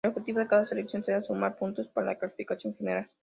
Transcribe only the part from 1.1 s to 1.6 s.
sumar